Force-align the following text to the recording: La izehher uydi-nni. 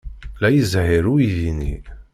La 0.41 0.49
izehher 0.59 1.05
uydi-nni. 1.13 1.75